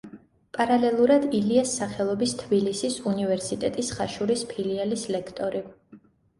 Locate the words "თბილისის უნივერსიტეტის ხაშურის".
2.41-4.45